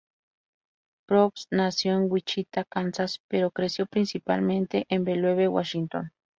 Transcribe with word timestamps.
Probst 1.07 1.51
nació 1.51 1.93
en 1.93 2.09
Wichita, 2.11 2.63
Kansas, 2.67 3.21
pero 3.27 3.51
creció 3.51 3.85
principalmente 3.85 4.87
en 4.89 5.03
Bellevue, 5.03 5.47
Washington. 5.47 6.11